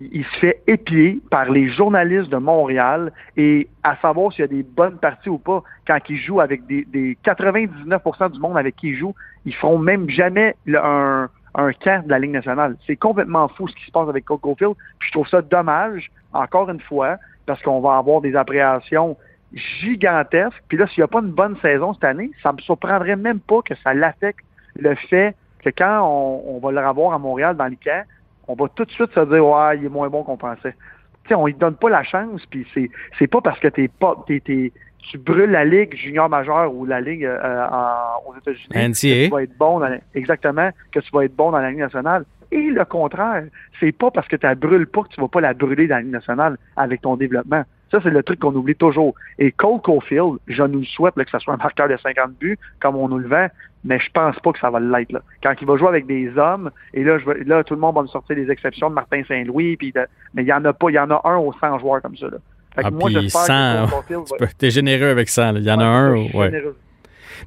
il 0.00 0.24
se 0.24 0.38
fait 0.38 0.62
épier 0.66 1.20
par 1.30 1.50
les 1.50 1.68
journalistes 1.68 2.30
de 2.30 2.38
Montréal 2.38 3.12
et 3.36 3.68
à 3.82 3.96
savoir 3.96 4.32
s'il 4.32 4.42
y 4.42 4.44
a 4.44 4.48
des 4.48 4.62
bonnes 4.62 4.96
parties 4.96 5.28
ou 5.28 5.38
pas 5.38 5.62
quand 5.86 5.98
il 6.08 6.16
joue 6.16 6.40
avec 6.40 6.66
des, 6.66 6.84
des 6.86 7.18
99% 7.24 8.32
du 8.32 8.40
monde 8.40 8.56
avec 8.56 8.76
qui 8.76 8.88
il 8.88 8.96
joue, 8.96 9.14
ils 9.44 9.54
feront 9.54 9.78
même 9.78 10.08
jamais 10.08 10.56
un, 10.66 11.28
camp 11.54 12.04
de 12.04 12.10
la 12.10 12.18
Ligue 12.18 12.30
nationale. 12.30 12.76
C'est 12.86 12.96
complètement 12.96 13.48
fou 13.48 13.68
ce 13.68 13.74
qui 13.74 13.84
se 13.84 13.90
passe 13.90 14.08
avec 14.08 14.24
Cole 14.24 14.38
Caulfield. 14.38 14.74
Puis 14.98 15.08
je 15.08 15.12
trouve 15.12 15.28
ça 15.28 15.42
dommage, 15.42 16.10
encore 16.32 16.70
une 16.70 16.80
fois, 16.80 17.16
parce 17.44 17.60
qu'on 17.62 17.80
va 17.80 17.98
avoir 17.98 18.20
des 18.20 18.36
appréhensions 18.36 19.16
gigantesques. 19.52 20.62
Puis 20.68 20.78
là, 20.78 20.86
s'il 20.86 21.00
n'y 21.00 21.04
a 21.04 21.08
pas 21.08 21.20
une 21.20 21.32
bonne 21.32 21.56
saison 21.60 21.94
cette 21.94 22.04
année, 22.04 22.30
ça 22.42 22.52
me 22.52 22.58
surprendrait 22.58 23.16
même 23.16 23.40
pas 23.40 23.62
que 23.62 23.74
ça 23.82 23.94
l'affecte 23.94 24.44
le 24.78 24.94
fait 24.94 25.34
que 25.64 25.70
quand 25.70 26.00
on, 26.02 26.56
on 26.56 26.58
va 26.58 26.72
le 26.80 26.86
revoir 26.86 27.12
à 27.14 27.18
Montréal 27.18 27.56
dans 27.56 27.66
les 27.66 27.76
camps, 27.76 28.02
on 28.48 28.54
va 28.54 28.66
tout 28.74 28.84
de 28.84 28.90
suite 28.90 29.12
se 29.12 29.20
dire 29.20 29.46
ouais, 29.46 29.78
il 29.78 29.84
est 29.84 29.88
moins 29.90 30.08
bon 30.08 30.22
qu'on 30.22 30.36
pensait. 30.36 30.74
Tu 31.24 31.28
sais, 31.28 31.34
on 31.34 31.46
lui 31.46 31.54
donne 31.54 31.76
pas 31.76 31.90
la 31.90 32.02
chance, 32.02 32.44
puis 32.46 32.66
c'est 32.74 32.90
c'est 33.18 33.26
pas 33.26 33.40
parce 33.40 33.58
que 33.60 33.68
t'es 33.68 33.88
pas 33.88 34.16
t'es, 34.26 34.40
t'es- 34.40 34.72
tu 35.10 35.16
brûles 35.18 35.50
la 35.50 35.64
ligue 35.64 35.94
junior 35.96 36.28
majeure 36.28 36.74
ou 36.74 36.84
la 36.84 37.00
ligue 37.00 37.24
euh, 37.24 37.66
en- 37.70 38.28
aux 38.30 38.36
États-Unis 38.36 38.66
que 38.92 38.98
tu 39.26 39.30
vas 39.30 39.42
être 39.42 39.56
bon 39.56 39.78
dans 39.80 39.98
exactement 40.14 40.70
que 40.92 41.00
tu 41.00 41.10
vas 41.12 41.24
être 41.24 41.34
bon 41.36 41.50
dans 41.50 41.58
la 41.58 41.70
ligue 41.70 41.78
nationale. 41.80 42.24
Et 42.52 42.70
le 42.70 42.84
contraire, 42.84 43.44
c'est 43.78 43.92
pas 43.92 44.10
parce 44.10 44.26
que 44.28 44.36
tu 44.36 44.44
la 44.46 44.54
brûles 44.54 44.86
pas 44.86 45.02
que 45.02 45.08
tu 45.08 45.20
vas 45.20 45.28
pas 45.28 45.40
la 45.40 45.54
brûler 45.54 45.86
dans 45.86 45.96
la 45.96 46.02
ligue 46.02 46.10
nationale 46.12 46.56
avec 46.76 47.00
ton 47.02 47.16
développement. 47.16 47.62
Ça, 47.90 47.98
c'est 48.02 48.10
le 48.10 48.22
truc 48.22 48.38
qu'on 48.38 48.54
oublie 48.54 48.76
toujours. 48.76 49.14
Et 49.38 49.50
Cole 49.52 49.80
Caulfield, 49.82 50.38
je 50.46 50.62
nous 50.62 50.80
le 50.80 50.84
souhaite 50.84 51.16
là, 51.16 51.24
que 51.24 51.30
ce 51.30 51.38
soit 51.40 51.54
un 51.54 51.56
marqueur 51.56 51.88
de 51.88 51.96
50 51.96 52.32
buts, 52.38 52.58
comme 52.80 52.94
on 52.96 53.08
nous 53.08 53.18
le 53.18 53.26
vend, 53.28 53.48
mais 53.84 53.98
je 53.98 54.08
pense 54.12 54.38
pas 54.40 54.52
que 54.52 54.58
ça 54.60 54.70
va 54.70 54.78
l'être. 54.78 55.10
Là. 55.12 55.20
Quand 55.42 55.54
il 55.60 55.66
va 55.66 55.76
jouer 55.76 55.88
avec 55.88 56.06
des 56.06 56.30
hommes, 56.36 56.70
et 56.94 57.02
là, 57.02 57.18
je 57.18 57.24
vais- 57.26 57.44
là 57.44 57.64
tout 57.64 57.74
le 57.74 57.80
monde 57.80 57.94
va 57.96 58.02
me 58.02 58.06
sortir 58.08 58.36
des 58.36 58.50
exceptions 58.50 58.90
de 58.90 58.94
Martin 58.94 59.22
Saint-Louis, 59.26 59.76
puis 59.76 59.90
de- 59.92 60.06
mais 60.34 60.42
il 60.42 60.46
y 60.48 60.52
en 60.52 60.64
a 60.64 60.72
pas, 60.72 60.90
il 60.90 60.94
y 60.94 60.98
en 60.98 61.10
a 61.10 61.20
un 61.24 61.36
aux 61.38 61.52
100 61.60 61.78
joueurs 61.80 62.00
comme 62.02 62.16
ça. 62.16 62.26
Là. 62.26 62.36
Fait 62.74 62.82
que 62.82 62.86
Ah, 62.86 62.90
moi, 62.92 63.06
puis 63.10 63.14
j'espère 63.22 63.40
100, 63.42 63.46
que 63.46 63.80
Cole 63.80 63.90
Caulfield 63.90 64.24
Tu 64.26 64.36
peux- 64.38 64.52
T'es 64.56 64.70
généreux 64.70 65.08
avec 65.10 65.28
ça. 65.28 65.50
là. 65.50 65.58
Il 65.58 65.64
y 65.66 65.72
en 65.72 65.80
a 65.80 65.84
un. 65.84 66.14
ouais. 66.14 66.30
généreux. 66.52 66.76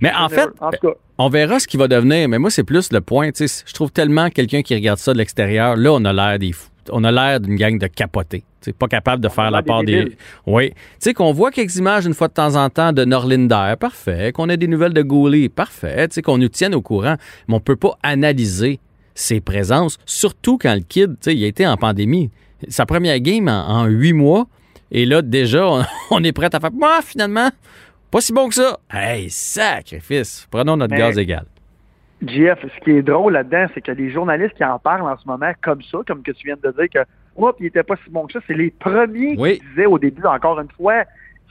Mais 0.02 0.12
en 0.14 0.28
fait, 0.28 0.50
En 0.60 0.72
on 1.20 1.30
verra 1.30 1.60
ce 1.60 1.68
qui 1.68 1.78
va 1.78 1.88
devenir. 1.88 2.28
Mais 2.28 2.40
moi, 2.40 2.50
c'est 2.50 2.64
plus 2.64 2.92
le 2.92 3.00
point. 3.00 3.30
Je 3.38 3.74
trouve 3.74 3.92
tellement 3.92 4.30
quelqu'un 4.30 4.62
qui 4.64 4.74
regarde 4.74 4.98
ça 4.98 5.14
de 5.14 5.20
l'extérieur. 5.20 5.76
Là, 5.78 5.92
on 5.94 6.04
a 6.04 6.12
l'air 6.12 6.40
des 6.40 6.52
fous. 6.52 6.70
On 6.92 7.04
a 7.04 7.12
l'air 7.12 7.40
d'une 7.40 7.56
gang 7.56 7.78
de 7.78 7.88
capotés. 7.88 8.44
Tu 8.62 8.70
sais, 8.70 8.74
Pas 8.74 8.88
capable 8.88 9.22
de 9.24 9.30
faire 9.30 9.52
la 9.52 9.62
des 9.62 9.68
part 9.68 9.84
des. 9.84 10.16
Oui. 10.46 10.70
Tu 10.72 10.76
sais, 11.00 11.14
qu'on 11.14 11.32
voit 11.34 11.52
quelques 11.52 11.76
images 11.76 12.06
une 12.06 12.14
fois 12.14 12.28
de 12.28 12.34
temps 12.34 12.56
en 12.56 12.70
temps 12.70 12.94
de 12.94 13.06
Norlinder. 13.06 13.76
Parfait. 13.80 14.32
Qu'on 14.34 14.50
ait 14.50 14.58
des 14.58 14.68
nouvelles 14.68 14.94
de 14.94 15.02
Gouli. 15.02 15.50
Parfait. 15.50 16.08
Tu 16.08 16.16
sais, 16.16 16.22
qu'on 16.22 16.38
nous 16.38 16.50
tienne 16.50 16.74
au 16.76 16.82
courant. 16.82 17.16
Mais 17.48 17.56
on 17.56 17.60
peut 17.60 17.76
pas 17.76 17.98
analyser 18.04 18.80
ses 19.16 19.42
présences. 19.42 19.98
Surtout 20.06 20.58
quand 20.58 20.74
le 20.74 20.82
kid, 20.82 21.12
tu 21.12 21.32
sais, 21.32 21.36
il 21.36 21.44
a 21.44 21.48
été 21.48 21.68
en 21.68 21.78
pandémie. 21.78 22.32
Sa 22.70 22.86
première 22.86 23.20
game 23.20 23.48
en, 23.48 23.86
huit 23.86 24.14
mois. 24.14 24.48
Et 24.92 25.06
là, 25.06 25.22
déjà, 25.22 25.68
on, 25.68 25.84
on 26.12 26.24
est 26.24 26.32
prêt 26.32 26.50
à 26.54 26.60
faire. 26.60 26.72
Moi, 26.72 27.00
finalement, 27.04 27.50
pas 28.12 28.22
si 28.22 28.32
bon 28.32 28.48
que 28.48 28.56
ça. 28.56 28.80
Hey, 28.92 29.30
sacrifice. 29.30 30.48
Prenons 30.52 30.78
notre 30.78 30.94
Mais- 30.94 31.00
gaz 31.00 31.18
égal. 31.18 31.46
JF, 32.28 32.60
ce 32.62 32.80
qui 32.84 32.92
est 32.92 33.02
drôle 33.02 33.34
là-dedans, 33.34 33.66
c'est 33.74 33.82
que 33.82 33.92
les 33.92 34.10
journalistes 34.12 34.54
qui 34.56 34.64
en 34.64 34.80
parlent 34.80 35.02
en 35.04 35.18
ce 35.18 35.28
moment 35.28 35.52
comme 35.62 35.82
ça, 35.84 36.00
comme 36.08 36.22
que 36.24 36.32
tu 36.32 36.46
viens 36.48 36.56
de 36.62 36.72
dire 36.72 36.90
que 36.94 37.00
Oups, 37.36 37.56
il 37.60 37.66
était 37.68 37.82
pas 37.84 37.96
si 38.04 38.10
bon 38.12 38.28
que 38.28 38.34
ça, 38.34 38.40
c'est 38.46 38.54
les 38.54 38.70
premiers 38.72 39.36
Oui. 39.40 39.60
qui 39.60 39.66
disaient 39.70 39.86
au 39.88 39.98
début, 39.98 40.24
encore 40.26 40.60
une 40.60 40.70
fois, 40.72 41.04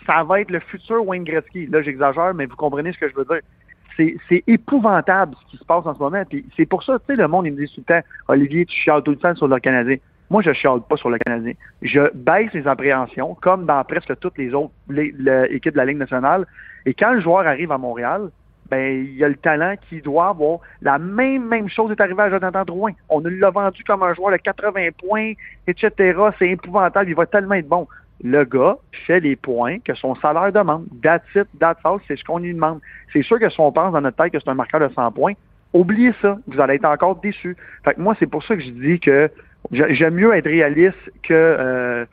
ça 0.06 0.22
va 0.22 0.40
être 0.40 0.50
le 0.50 0.60
futur 0.60 1.04
Wayne 1.06 1.24
Gretzky. 1.24 1.66
Là, 1.66 1.82
j'exagère, 1.82 2.34
mais 2.34 2.46
vous 2.46 2.54
comprenez 2.56 2.92
ce 2.92 2.98
que 2.98 3.08
je 3.08 3.14
veux 3.16 3.24
dire. 3.24 3.40
C'est, 4.28 4.42
épouvantable 4.46 5.34
ce 5.44 5.50
qui 5.50 5.56
se 5.58 5.64
passe 5.64 5.84
en 5.84 5.94
ce 5.94 5.98
moment. 5.98 6.22
Puis 6.28 6.46
c'est 6.56 6.66
pour 6.66 6.82
ça, 6.82 6.98
tu 7.00 7.06
sais, 7.06 7.16
le 7.16 7.28
monde, 7.28 7.46
il 7.46 7.52
me 7.52 7.58
dit 7.66 7.72
tout 7.74 7.82
le 7.86 7.94
temps, 8.00 8.06
Olivier, 8.28 8.64
tu 8.64 8.74
chiales 8.76 9.02
tout 9.02 9.10
le 9.10 9.16
temps 9.18 9.34
sur 9.34 9.48
le 9.48 9.58
Canadien. 9.58 9.96
Moi, 10.30 10.40
je 10.42 10.52
chiale 10.52 10.80
pas 10.88 10.96
sur 10.96 11.10
le 11.10 11.18
Canadien. 11.18 11.52
Je 11.82 12.10
baisse 12.14 12.52
les 12.54 12.66
appréhensions, 12.66 13.34
comme 13.34 13.66
dans 13.66 13.84
presque 13.84 14.18
toutes 14.18 14.38
les 14.38 14.54
autres 14.54 14.72
les- 14.88 15.12
les 15.18 15.48
équipes 15.50 15.72
de 15.74 15.78
la 15.78 15.84
Ligue 15.84 15.98
nationale. 15.98 16.46
Et 16.86 16.94
quand 16.94 17.12
le 17.12 17.20
joueur 17.20 17.46
arrive 17.46 17.70
à 17.70 17.76
Montréal, 17.78 18.30
ben 18.72 19.04
il 19.04 19.16
y 19.16 19.22
a 19.22 19.28
le 19.28 19.36
talent 19.36 19.74
qui 19.88 20.00
doit 20.00 20.28
avoir. 20.28 20.60
La 20.80 20.98
même, 20.98 21.46
même 21.46 21.68
chose 21.68 21.90
est 21.90 22.00
arrivée 22.00 22.22
à 22.22 22.30
Jonathan 22.30 22.64
Drouin. 22.64 22.92
On 23.10 23.20
l'a 23.20 23.50
vendu 23.50 23.84
comme 23.84 24.02
un 24.02 24.14
joueur 24.14 24.32
de 24.32 24.38
80 24.38 24.88
points, 24.98 25.32
etc. 25.66 26.18
C'est 26.38 26.48
épouvantable, 26.48 27.10
il 27.10 27.14
va 27.14 27.26
tellement 27.26 27.56
être 27.56 27.68
bon. 27.68 27.86
Le 28.24 28.44
gars 28.44 28.78
fait 29.06 29.20
les 29.20 29.36
points 29.36 29.78
que 29.80 29.94
son 29.94 30.14
salaire 30.14 30.52
demande. 30.52 30.86
That's 31.02 31.22
it, 31.34 31.48
that's 31.60 31.80
all, 31.84 31.98
c'est 32.08 32.16
ce 32.16 32.24
qu'on 32.24 32.38
lui 32.38 32.54
demande. 32.54 32.80
C'est 33.12 33.22
sûr 33.22 33.38
que 33.38 33.50
si 33.50 33.60
on 33.60 33.72
pense 33.72 33.92
dans 33.92 34.00
notre 34.00 34.16
tête 34.16 34.32
que 34.32 34.40
c'est 34.40 34.48
un 34.48 34.54
marqueur 34.54 34.80
de 34.80 34.88
100 34.88 35.12
points, 35.12 35.34
oubliez 35.74 36.14
ça, 36.22 36.38
vous 36.46 36.58
allez 36.58 36.76
être 36.76 36.86
encore 36.86 37.16
déçus. 37.16 37.56
Fait 37.84 37.92
que 37.92 38.00
moi, 38.00 38.16
c'est 38.18 38.26
pour 38.26 38.42
ça 38.42 38.56
que 38.56 38.62
je 38.62 38.70
dis 38.70 39.00
que 39.00 39.30
j'aime 39.70 40.14
mieux 40.14 40.34
être 40.34 40.48
réaliste 40.48 41.12
que... 41.22 41.34
Euh, 41.34 42.04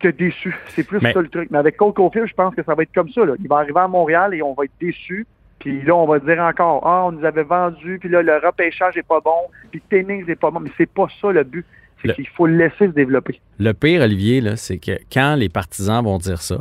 que 0.00 0.08
déçu. 0.08 0.54
C'est 0.68 0.86
plus 0.86 1.00
ça 1.00 1.20
le 1.20 1.28
truc. 1.28 1.50
Mais 1.50 1.58
avec 1.58 1.76
Cole 1.76 1.94
Caulfield, 1.94 2.28
je 2.28 2.34
pense 2.34 2.54
que 2.54 2.62
ça 2.62 2.74
va 2.74 2.82
être 2.82 2.92
comme 2.94 3.08
ça. 3.10 3.24
Là. 3.24 3.34
Il 3.38 3.48
va 3.48 3.56
arriver 3.56 3.80
à 3.80 3.88
Montréal 3.88 4.34
et 4.34 4.42
on 4.42 4.52
va 4.52 4.64
être 4.64 4.78
déçu. 4.80 5.26
Puis 5.64 5.80
là, 5.80 5.96
on 5.96 6.06
va 6.06 6.18
dire 6.18 6.40
encore, 6.40 6.86
ah, 6.86 7.06
on 7.06 7.12
nous 7.12 7.24
avait 7.24 7.42
vendu, 7.42 7.98
puis 7.98 8.10
là, 8.10 8.20
le 8.20 8.36
repêchage 8.36 8.98
est 8.98 9.06
pas 9.06 9.20
bon, 9.20 9.30
puis 9.70 9.80
Tennis 9.88 10.28
est 10.28 10.36
pas 10.38 10.50
bon. 10.50 10.60
Mais 10.60 10.70
c'est 10.76 10.90
pas 10.90 11.06
ça 11.22 11.32
le 11.32 11.42
but. 11.42 11.64
C'est 12.02 12.14
qu'il 12.14 12.28
faut 12.28 12.46
le 12.46 12.58
laisser 12.58 12.88
se 12.88 12.92
développer. 12.92 13.40
Le 13.58 13.72
pire, 13.72 14.02
Olivier, 14.02 14.42
là, 14.42 14.56
c'est 14.56 14.76
que 14.76 14.92
quand 15.10 15.36
les 15.36 15.48
partisans 15.48 16.04
vont 16.04 16.18
dire 16.18 16.42
ça, 16.42 16.58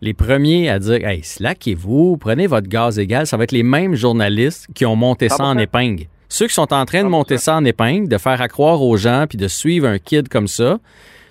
les 0.00 0.12
premiers 0.12 0.68
à 0.70 0.80
dire 0.80 1.06
Hey, 1.06 1.22
slackez-vous, 1.22 2.16
prenez 2.16 2.48
votre 2.48 2.66
gaz 2.66 2.98
égal, 2.98 3.28
ça 3.28 3.36
va 3.36 3.44
être 3.44 3.52
les 3.52 3.62
mêmes 3.62 3.94
journalistes 3.94 4.66
qui 4.74 4.84
ont 4.86 4.96
monté 4.96 5.28
ça 5.28 5.44
en 5.44 5.56
épingle. 5.56 6.06
Ceux 6.28 6.48
qui 6.48 6.54
sont 6.54 6.72
en 6.72 6.84
train 6.84 7.04
de 7.04 7.08
monter 7.08 7.38
ça 7.38 7.54
en 7.54 7.64
épingle, 7.64 8.08
de 8.08 8.18
faire 8.18 8.42
accroire 8.42 8.82
aux 8.82 8.96
gens, 8.96 9.26
puis 9.28 9.38
de 9.38 9.46
suivre 9.46 9.86
un 9.86 10.00
kid 10.00 10.28
comme 10.28 10.48
ça, 10.48 10.80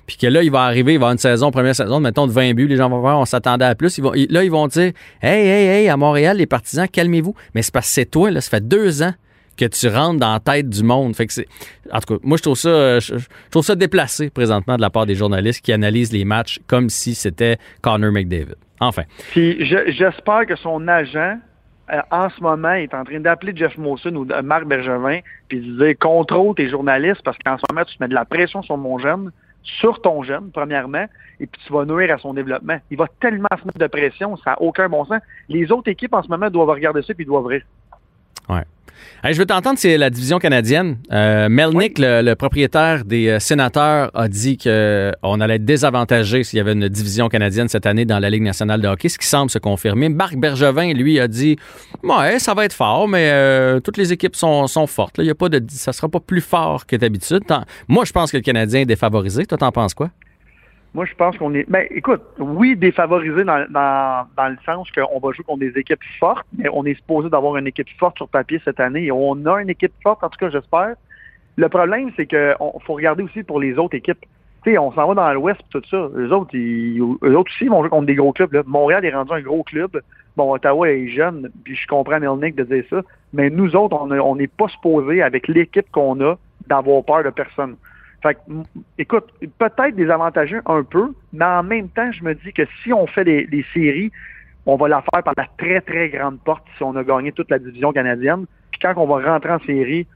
puis 0.05 0.17
que 0.17 0.27
là, 0.27 0.43
il 0.43 0.51
va 0.51 0.63
arriver, 0.63 0.93
il 0.93 0.97
va 0.97 1.05
avoir 1.05 1.11
une 1.13 1.17
saison, 1.17 1.51
première 1.51 1.75
saison, 1.75 1.99
mettons 1.99 2.27
de 2.27 2.31
20 2.31 2.53
buts, 2.53 2.67
les 2.67 2.75
gens 2.75 2.89
vont 2.89 2.99
voir, 2.99 3.19
on 3.19 3.25
s'attendait 3.25 3.65
à 3.65 3.75
plus. 3.75 3.99
Là, 3.99 4.43
ils 4.43 4.51
vont 4.51 4.67
dire 4.67 4.91
Hey, 5.21 5.47
hey, 5.47 5.67
hey, 5.67 5.89
à 5.89 5.97
Montréal, 5.97 6.37
les 6.37 6.45
partisans, 6.45 6.87
calmez-vous. 6.87 7.35
Mais 7.55 7.61
c'est 7.61 7.73
parce 7.73 7.87
que 7.87 7.93
c'est 7.93 8.05
toi, 8.05 8.29
là, 8.29 8.41
ça 8.41 8.49
fait 8.49 8.67
deux 8.67 9.01
ans 9.01 9.13
que 9.57 9.65
tu 9.65 9.87
rentres 9.87 10.19
dans 10.19 10.33
la 10.33 10.39
tête 10.39 10.69
du 10.69 10.83
monde. 10.83 11.15
Fait 11.15 11.27
que 11.27 11.33
c'est. 11.33 11.47
En 11.91 11.99
tout 11.99 12.15
cas, 12.15 12.19
moi, 12.23 12.37
je 12.37 12.43
trouve 12.43 12.57
ça, 12.57 12.99
je, 12.99 13.15
trouve 13.51 13.63
ça 13.63 13.75
déplacé 13.75 14.29
présentement 14.29 14.75
de 14.75 14.81
la 14.81 14.89
part 14.89 15.05
des 15.05 15.15
journalistes 15.15 15.63
qui 15.63 15.71
analysent 15.71 16.11
les 16.11 16.25
matchs 16.25 16.59
comme 16.67 16.89
si 16.89 17.15
c'était 17.15 17.57
Connor 17.81 18.11
McDavid. 18.11 18.55
Enfin. 18.79 19.03
Puis 19.31 19.63
j'espère 19.65 20.45
que 20.47 20.55
son 20.55 20.87
agent 20.87 21.37
euh, 21.91 22.01
en 22.11 22.29
ce 22.29 22.41
moment, 22.41 22.73
est 22.73 22.93
en 22.93 23.03
train 23.03 23.19
d'appeler 23.19 23.53
Jeff 23.55 23.77
Mawson 23.77 24.15
ou 24.15 24.25
Marc 24.43 24.65
Bergevin, 24.65 25.19
puis 25.49 25.59
de 25.59 25.85
dire 25.85 25.95
contrôle 25.99 26.55
tes 26.55 26.69
journalistes 26.69 27.21
parce 27.23 27.37
qu'en 27.45 27.57
ce 27.57 27.63
moment, 27.69 27.85
tu 27.85 27.95
mets 27.99 28.07
de 28.07 28.13
la 28.13 28.25
pression 28.25 28.63
sur 28.63 28.77
mon 28.77 28.97
jeune 28.99 29.31
sur 29.63 30.01
ton 30.01 30.23
jeune, 30.23 30.51
premièrement, 30.51 31.05
et 31.39 31.47
puis 31.47 31.61
tu 31.65 31.73
vas 31.73 31.85
nuire 31.85 32.13
à 32.13 32.17
son 32.17 32.33
développement. 32.33 32.77
Il 32.91 32.97
va 32.97 33.07
tellement 33.19 33.49
se 33.51 33.65
mettre 33.65 33.79
de 33.79 33.87
pression, 33.87 34.37
ça 34.37 34.51
n'a 34.51 34.61
aucun 34.61 34.89
bon 34.89 35.05
sens. 35.05 35.21
Les 35.49 35.71
autres 35.71 35.89
équipes 35.89 36.13
en 36.13 36.23
ce 36.23 36.29
moment 36.29 36.49
doivent 36.49 36.69
regarder 36.69 37.01
ça 37.01 37.13
puis 37.13 37.25
doivent 37.25 37.45
rire. 37.45 37.63
Ouais. 38.49 38.63
je 39.31 39.37
veux 39.37 39.45
t'entendre, 39.45 39.79
c'est 39.79 39.97
la 39.97 40.09
division 40.09 40.39
canadienne. 40.39 40.97
Euh, 41.11 41.49
Melnick, 41.49 41.97
le, 41.99 42.33
propriétaire 42.35 43.05
des 43.05 43.27
euh, 43.27 43.39
sénateurs, 43.39 44.11
a 44.13 44.27
dit 44.27 44.57
qu'on 44.57 44.69
euh, 44.69 45.11
allait 45.23 45.55
être 45.55 45.65
désavantagé 45.65 46.43
s'il 46.43 46.57
y 46.57 46.59
avait 46.59 46.73
une 46.73 46.89
division 46.89 47.29
canadienne 47.29 47.67
cette 47.67 47.85
année 47.85 48.05
dans 48.05 48.19
la 48.19 48.29
Ligue 48.29 48.43
nationale 48.43 48.81
de 48.81 48.87
hockey, 48.87 49.09
ce 49.09 49.17
qui 49.17 49.27
semble 49.27 49.49
se 49.49 49.59
confirmer. 49.59 50.09
Marc 50.09 50.35
Bergevin, 50.35 50.93
lui, 50.93 51.19
a 51.19 51.27
dit 51.27 51.57
Ouais, 52.03 52.39
ça 52.39 52.53
va 52.53 52.65
être 52.65 52.73
fort, 52.73 53.07
mais 53.07 53.79
toutes 53.81 53.97
les 53.97 54.11
équipes 54.11 54.35
sont, 54.35 54.67
fortes. 54.87 55.15
Il 55.19 55.25
y 55.25 55.29
a 55.29 55.35
pas 55.35 55.49
de, 55.49 55.63
ça 55.69 55.93
sera 55.93 56.09
pas 56.09 56.19
plus 56.19 56.41
fort 56.41 56.85
que 56.85 56.95
d'habitude. 56.95 57.43
Moi, 57.87 58.05
je 58.05 58.11
pense 58.11 58.31
que 58.31 58.37
le 58.37 58.43
Canadien 58.43 58.81
est 58.81 58.85
défavorisé. 58.85 59.45
Toi, 59.45 59.57
t'en 59.57 59.71
penses 59.71 59.93
quoi? 59.93 60.09
Moi, 60.93 61.05
je 61.05 61.15
pense 61.15 61.35
qu'on 61.37 61.53
est. 61.55 61.67
Ben, 61.69 61.87
écoute, 61.89 62.21
oui, 62.37 62.75
défavorisé 62.75 63.43
dans, 63.43 63.65
dans, 63.69 64.27
dans 64.37 64.49
le 64.49 64.57
sens 64.63 64.91
qu'on 64.91 65.19
va 65.19 65.31
jouer 65.31 65.43
contre 65.43 65.59
des 65.59 65.75
équipes 65.79 66.03
fortes, 66.19 66.45
mais 66.55 66.69
on 66.71 66.85
est 66.85 66.93
supposé 66.93 67.29
d'avoir 67.29 67.57
une 67.57 67.65
équipe 67.65 67.89
forte 67.97 68.17
sur 68.17 68.27
papier 68.27 68.61
cette 68.63 68.79
année 68.79 69.11
on 69.11 69.45
a 69.45 69.61
une 69.61 69.69
équipe 69.69 69.93
forte, 70.03 70.23
en 70.23 70.29
tout 70.29 70.37
cas, 70.37 70.49
j'espère. 70.49 70.95
Le 71.55 71.69
problème, 71.69 72.11
c'est 72.15 72.27
qu'il 72.27 72.55
faut 72.85 72.93
regarder 72.93 73.23
aussi 73.23 73.43
pour 73.43 73.59
les 73.59 73.77
autres 73.77 73.95
équipes. 73.95 74.23
Tu 74.63 74.71
sais, 74.71 74.77
on 74.77 74.91
s'en 74.93 75.07
va 75.07 75.13
dans 75.13 75.33
l'Ouest 75.33 75.61
tout 75.71 75.81
ça. 75.89 76.09
Les 76.15 76.31
autres, 76.31 76.55
ils, 76.55 76.99
eux 76.99 77.37
autres 77.37 77.51
aussi, 77.51 77.67
vont 77.67 77.81
jouer 77.81 77.89
contre 77.89 78.05
des 78.05 78.15
gros 78.15 78.31
clubs. 78.31 78.63
Montréal 78.65 79.03
est 79.03 79.13
rendu 79.13 79.33
un 79.33 79.41
gros 79.41 79.63
club. 79.63 80.01
Bon, 80.37 80.53
Ottawa 80.53 80.89
est 80.89 81.07
jeune, 81.09 81.51
puis 81.63 81.75
je 81.75 81.87
comprends 81.87 82.19
Melnick 82.19 82.55
de 82.55 82.63
dire 82.63 82.83
ça. 82.89 83.01
Mais 83.33 83.49
nous 83.49 83.75
autres, 83.75 83.95
on 83.99 84.35
n'est 84.35 84.47
pas 84.47 84.67
supposé, 84.67 85.21
avec 85.21 85.47
l'équipe 85.47 85.89
qu'on 85.91 86.19
a, 86.21 86.37
d'avoir 86.67 87.03
peur 87.03 87.23
de 87.23 87.29
personne. 87.29 87.75
Fait 88.23 88.35
que, 88.35 88.39
écoute, 88.97 89.25
peut-être 89.59 89.95
désavantageux 89.95 90.61
un 90.65 90.83
peu, 90.83 91.13
mais 91.33 91.43
en 91.43 91.61
même 91.61 91.89
temps, 91.89 92.09
je 92.13 92.23
me 92.23 92.33
dis 92.33 92.53
que 92.53 92.63
si 92.81 92.93
on 92.93 93.05
fait 93.05 93.25
les, 93.25 93.65
séries, 93.73 94.13
on 94.65 94.77
va 94.77 94.87
la 94.87 95.01
faire 95.01 95.21
par 95.23 95.33
la 95.35 95.45
très, 95.57 95.81
très 95.81 96.07
grande 96.07 96.39
porte 96.39 96.63
si 96.77 96.83
on 96.83 96.95
a 96.95 97.03
gagné 97.03 97.33
toute 97.33 97.51
la 97.51 97.59
division 97.59 97.91
canadienne. 97.91 98.45
Puis 98.71 98.79
quand 98.81 98.93
on 98.95 99.05
va 99.05 99.29
rentrer 99.29 99.51
en 99.51 99.59
série, 99.59 100.07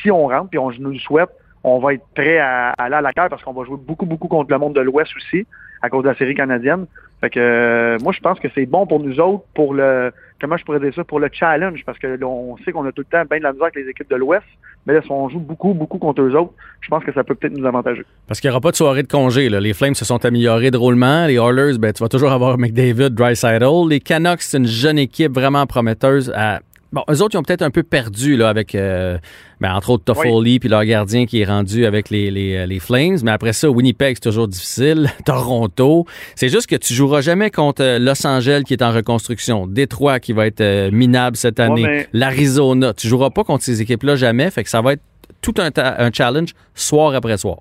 si 0.00 0.12
on 0.12 0.28
rentre, 0.28 0.50
puis 0.50 0.60
on 0.60 0.70
nous 0.78 0.92
le 0.92 0.98
souhaite, 1.00 1.30
on 1.64 1.80
va 1.80 1.94
être 1.94 2.06
prêt 2.14 2.38
à, 2.38 2.70
aller 2.78 2.94
à 2.94 3.00
la 3.00 3.12
carte 3.12 3.30
parce 3.30 3.42
qu'on 3.42 3.52
va 3.52 3.64
jouer 3.64 3.78
beaucoup, 3.78 4.06
beaucoup 4.06 4.28
contre 4.28 4.52
le 4.52 4.58
monde 4.58 4.74
de 4.74 4.80
l'Ouest 4.80 5.10
aussi, 5.16 5.44
à 5.82 5.90
cause 5.90 6.04
de 6.04 6.10
la 6.10 6.14
série 6.14 6.36
canadienne. 6.36 6.86
Fait 7.26 7.30
que 7.30 7.40
euh, 7.40 7.98
moi, 8.04 8.12
je 8.12 8.20
pense 8.20 8.38
que 8.38 8.46
c'est 8.54 8.66
bon 8.66 8.86
pour 8.86 9.00
nous 9.00 9.18
autres, 9.18 9.42
pour 9.52 9.74
le 9.74 10.12
comment 10.40 10.56
je 10.56 10.64
pourrais 10.64 10.78
dire 10.78 10.94
ça, 10.94 11.02
pour 11.02 11.18
le 11.18 11.28
challenge, 11.32 11.82
parce 11.84 11.98
que 11.98 12.16
sait 12.64 12.70
qu'on 12.70 12.86
a 12.86 12.92
tout 12.92 13.02
le 13.02 13.04
temps 13.04 13.24
bien 13.28 13.38
de 13.38 13.42
la 13.42 13.52
misère 13.52 13.64
avec 13.64 13.74
les 13.74 13.90
équipes 13.90 14.08
de 14.08 14.14
l'Ouest, 14.14 14.44
mais 14.86 14.94
là, 14.94 15.02
si 15.02 15.10
on 15.10 15.28
joue 15.28 15.40
beaucoup, 15.40 15.74
beaucoup 15.74 15.98
contre 15.98 16.22
eux 16.22 16.36
autres, 16.36 16.52
je 16.82 16.88
pense 16.88 17.02
que 17.02 17.12
ça 17.12 17.24
peut 17.24 17.34
peut-être 17.34 17.58
nous 17.58 17.66
avantager. 17.66 18.04
Parce 18.28 18.38
qu'il 18.38 18.48
n'y 18.48 18.52
aura 18.52 18.60
pas 18.60 18.70
de 18.70 18.76
soirée 18.76 19.02
de 19.02 19.08
congé. 19.08 19.48
Les 19.48 19.74
Flames 19.74 19.96
se 19.96 20.04
sont 20.04 20.24
améliorés 20.24 20.70
drôlement. 20.70 21.26
Les 21.26 21.34
Oilers, 21.34 21.78
ben, 21.78 21.92
tu 21.92 22.00
vas 22.00 22.08
toujours 22.08 22.30
avoir 22.30 22.58
McDavid, 22.60 23.10
Dreisaitl. 23.10 23.88
Les 23.88 23.98
Canucks, 23.98 24.42
c'est 24.42 24.58
une 24.58 24.68
jeune 24.68 24.98
équipe 24.98 25.32
vraiment 25.32 25.66
prometteuse 25.66 26.32
à 26.36 26.60
Bon, 26.92 27.02
eux 27.10 27.22
autres, 27.22 27.34
ils 27.34 27.38
ont 27.38 27.42
peut-être 27.42 27.62
un 27.62 27.70
peu 27.70 27.82
perdu 27.82 28.36
là, 28.36 28.48
avec, 28.48 28.74
euh, 28.74 29.18
ben, 29.60 29.74
entre 29.74 29.90
autres, 29.90 30.04
Toffoli 30.04 30.60
puis 30.60 30.68
leur 30.68 30.84
gardien 30.84 31.26
qui 31.26 31.40
est 31.40 31.44
rendu 31.44 31.84
avec 31.84 32.10
les, 32.10 32.30
les, 32.30 32.56
euh, 32.56 32.66
les, 32.66 32.78
Flames. 32.78 33.18
Mais 33.24 33.32
après 33.32 33.52
ça, 33.52 33.68
Winnipeg, 33.68 34.16
c'est 34.16 34.28
toujours 34.28 34.48
difficile. 34.48 35.08
Toronto. 35.24 36.06
C'est 36.36 36.48
juste 36.48 36.68
que 36.68 36.76
tu 36.76 36.94
joueras 36.94 37.20
jamais 37.20 37.50
contre 37.50 37.82
euh, 37.82 37.98
Los 37.98 38.26
Angeles 38.26 38.62
qui 38.64 38.74
est 38.74 38.82
en 38.82 38.92
reconstruction. 38.92 39.66
Détroit 39.66 40.20
qui 40.20 40.32
va 40.32 40.46
être 40.46 40.90
minable 40.90 41.36
cette 41.36 41.58
année. 41.58 42.06
L'Arizona. 42.12 42.94
Tu 42.94 43.08
joueras 43.08 43.30
pas 43.30 43.44
contre 43.44 43.64
ces 43.64 43.82
équipes-là 43.82 44.16
jamais. 44.16 44.50
Fait 44.50 44.62
que 44.62 44.70
ça 44.70 44.80
va 44.80 44.92
être 44.92 45.02
tout 45.42 45.54
un, 45.58 45.70
un 45.76 46.10
challenge 46.12 46.54
soir 46.74 47.14
après 47.14 47.36
soir. 47.36 47.58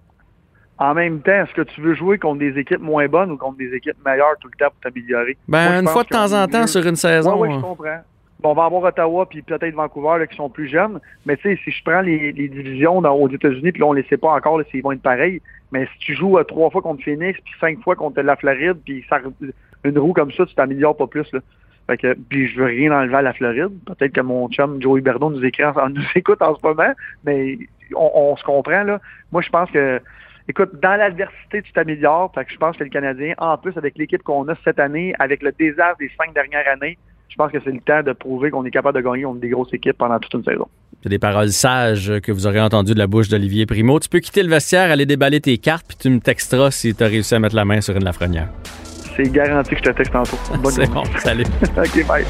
En 0.78 0.94
même 0.94 1.22
temps, 1.22 1.44
est-ce 1.44 1.54
que 1.54 1.62
tu 1.62 1.82
veux 1.82 1.96
jouer 1.96 2.18
contre 2.20 2.40
des 2.40 2.60
équipes 2.60 2.82
moins 2.82 3.08
bonnes 3.08 3.32
ou 3.32 3.38
contre 3.38 3.58
des 3.58 3.74
équipes 3.74 3.98
meilleures 4.06 4.36
tout 4.42 4.50
le 4.50 4.58
temps 4.58 4.72
pour 4.72 4.80
t'améliorer? 4.82 5.38
Ben, 5.48 5.82
une 5.82 5.88
fois 5.88 6.04
de 6.04 6.10
temps 6.10 6.34
en 6.34 6.48
temps 6.48 6.68
sur 6.68 6.86
une 6.86 6.98
saison. 6.98 7.40
Oui, 7.40 7.50
je 7.52 7.60
comprends 7.60 8.02
on 8.46 8.54
va 8.54 8.66
avoir 8.66 8.84
Ottawa 8.84 9.26
puis 9.28 9.42
peut-être 9.42 9.74
Vancouver 9.74 10.26
qui 10.30 10.36
sont 10.36 10.50
plus 10.50 10.68
jeunes. 10.68 11.00
Mais 11.26 11.38
tu 11.38 11.44
sais, 11.44 11.60
si 11.64 11.72
je 11.72 11.84
prends 11.84 12.02
les, 12.02 12.34
divisions 12.34 12.98
aux 12.98 13.30
États-Unis, 13.30 13.72
puis 13.72 13.82
là, 13.82 13.88
on 13.88 13.94
ne 13.94 14.02
les 14.02 14.08
sait 14.08 14.18
pas 14.18 14.34
encore 14.34 14.62
s'ils 14.72 14.84
vont 14.84 14.92
être 14.92 15.02
pareils. 15.02 15.42
Mais 15.72 15.88
si 15.94 16.00
tu 16.00 16.16
joues 16.16 16.38
euh, 16.38 16.44
trois 16.44 16.70
fois 16.70 16.82
contre 16.82 17.04
Phoenix, 17.04 17.40
puis 17.42 17.54
cinq 17.60 17.82
fois 17.82 17.96
contre 17.96 18.22
la 18.22 18.36
Floride, 18.36 18.78
puis 18.86 19.06
une 19.84 20.00
roue 20.00 20.14
comme 20.14 20.32
ça, 20.32 20.46
tu 20.46 20.56
t'améliores 20.56 20.96
pas 20.96 21.08
plus. 21.08 21.32
Là. 21.34 21.40
Puis 22.30 22.48
je 22.48 22.58
veux 22.58 22.66
rien 22.66 22.92
enlever 22.92 23.16
à 23.16 23.22
la 23.22 23.34
Floride. 23.34 23.72
Peut-être 23.86 24.14
que 24.14 24.22
mon 24.22 24.50
chum 24.50 24.82
Joey 24.82 25.02
Berdon 25.02 25.30
nous 25.30 25.44
écrit, 25.44 25.64
nous 25.94 26.04
écoute 26.16 26.42
en 26.42 26.56
ce 26.56 26.66
moment, 26.66 26.94
mais 27.24 27.58
on, 27.96 28.36
se 28.36 28.44
comprend 28.44 28.84
là. 28.84 29.00
Moi, 29.32 29.42
je 29.42 29.50
pense 29.50 29.70
que 29.72 30.02
Écoute, 30.48 30.80
dans 30.80 30.96
l'adversité, 30.96 31.64
tu 31.64 31.74
t'améliores. 31.74 32.32
Je 32.48 32.58
pense 32.58 32.78
que 32.78 32.84
le 32.84 32.92
Canadien, 32.92 33.34
en 33.40 33.58
plus 33.58 33.76
avec 33.78 33.98
l'équipe 33.98 34.22
qu'on 34.22 34.48
a 34.48 34.54
cette 34.64 34.78
année, 34.78 35.16
avec 35.18 35.42
le 35.42 35.52
désastre 35.52 35.98
des 35.98 36.12
cinq 36.20 36.36
dernières 36.36 36.68
années, 36.68 37.00
je 37.36 37.44
pense 37.44 37.52
que 37.52 37.58
c'est 37.66 37.72
le 37.72 37.82
temps 37.82 38.02
de 38.02 38.14
prouver 38.14 38.50
qu'on 38.50 38.64
est 38.64 38.72
capable 38.72 38.98
de 38.98 39.04
gagner 39.04 39.24
contre 39.24 39.42
des 39.42 39.50
grosses 39.50 39.74
équipes 39.74 39.98
pendant 39.98 40.18
toute 40.20 40.34
une 40.36 40.44
saison. 40.46 40.70
C'est 41.04 41.10
des 41.10 41.20
paroles 41.20 41.50
sages 41.50 42.22
que 42.22 42.32
vous 42.32 42.48
aurez 42.48 42.62
entendues 42.62 42.94
de 42.94 42.98
la 42.98 43.08
bouche 43.08 43.28
d'Olivier 43.28 43.66
Primo. 43.66 44.00
Tu 44.00 44.08
peux 44.08 44.20
quitter 44.20 44.42
le 44.42 44.48
vestiaire, 44.48 44.90
aller 44.90 45.06
déballer 45.06 45.42
tes 45.42 45.58
cartes, 45.58 45.86
puis 45.86 45.98
tu 46.00 46.10
me 46.10 46.22
texteras 46.22 46.72
si 46.72 46.96
tu 46.96 47.04
as 47.04 47.08
réussi 47.08 47.36
à 47.36 47.40
mettre 47.40 47.58
la 47.58 47.66
main 47.66 47.82
sur 47.82 47.94
une 47.98 48.06
Lafrenière. 48.06 48.48
C'est 49.18 49.30
garanti 49.30 49.72
que 49.72 49.78
je 49.78 49.84
te 49.84 49.90
texte 49.90 50.14
tantôt. 50.14 50.38
Bonne 50.64 50.72
C'est 50.72 50.90
bon, 50.90 51.04
salut. 51.20 51.44
OK, 51.78 52.08
bye. 52.08 52.24